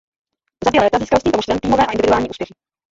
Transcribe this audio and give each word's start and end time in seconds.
Za 0.65 0.69
dvě 0.71 0.81
léta 0.81 0.99
získal 0.99 1.19
s 1.19 1.23
tímto 1.23 1.37
mužstvem 1.37 1.59
týmové 1.59 1.85
a 1.85 1.91
individuální 1.91 2.29
úspěchy. 2.29 2.53